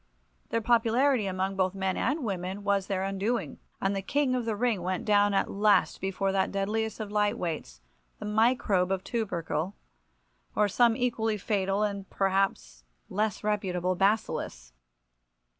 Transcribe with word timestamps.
Their 0.49 0.61
popularity 0.63 1.27
among 1.27 1.55
both 1.55 1.75
men 1.75 1.95
and 1.95 2.23
women 2.23 2.63
was 2.63 2.87
their 2.87 3.03
undoing, 3.03 3.59
and 3.79 3.95
the 3.95 4.01
king 4.01 4.33
of 4.33 4.45
the 4.45 4.55
ring 4.55 4.81
went 4.81 5.05
down 5.05 5.35
at 5.35 5.51
last 5.51 6.01
before 6.01 6.31
that 6.31 6.51
deadliest 6.51 6.99
of 6.99 7.11
light 7.11 7.37
weights, 7.37 7.81
the 8.17 8.25
microbe 8.25 8.91
of 8.91 9.03
tubercle, 9.03 9.75
or 10.55 10.67
some 10.67 10.97
equally 10.97 11.37
fatal 11.37 11.83
and 11.83 12.09
perhaps 12.09 12.83
less 13.09 13.43
reputable 13.43 13.93
bacillus. 13.93 14.73